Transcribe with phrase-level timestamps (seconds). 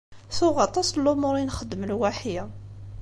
[0.35, 2.39] Tuɣ aṭas n lumuṛ i nxeddem lwaḥi.